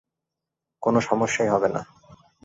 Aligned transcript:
কোন 0.83 0.95
সমস্যাই 0.99 1.49
হবে 1.49 1.69
না। 1.69 1.81